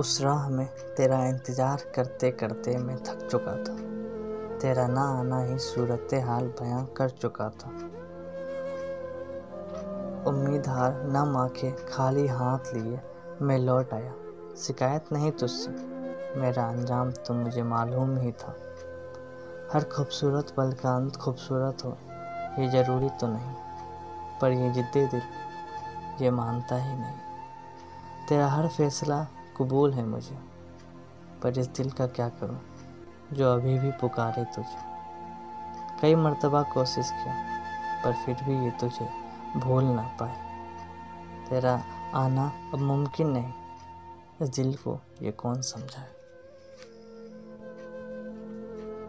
[0.00, 0.66] उस राह में
[0.96, 3.74] तेरा इंतज़ार करते करते मैं थक चुका था।
[4.58, 7.70] तेरा ना आना ही सूरत हाल बयां कर चुका था।
[10.26, 13.00] उम्मीद हार नम आके खाली हाथ लिए
[13.42, 14.12] मैं लौट आया।
[14.56, 15.70] शिकायत नहीं तुझसे,
[16.40, 18.54] मेरा अंजाम तो मुझे मालूम ही था।
[19.72, 21.90] हर खूबसूरत पल का अंत खूबसूरत हो,
[22.58, 23.54] ये ज़रूरी तो नहीं,
[24.40, 25.22] पर ये जिद्दी दिल,
[26.20, 27.18] ये मानता ही नहीं।
[28.28, 29.26] तेरा हर फैसला
[29.60, 30.38] कबूल है मुझे,
[31.42, 32.60] पर इस दिल का क्या करूँ,
[33.32, 34.90] जो अभी भी पुकारे तुझे।
[36.02, 37.34] कई मर्तबा कोशिश किया,
[38.04, 39.08] पर फिर भी ये तुझे
[39.56, 40.50] भूल ना पाए।
[41.48, 43.52] तेरा आना अब मुमकिन नहीं।
[44.42, 46.19] इस दिल को ये कौन समझाए?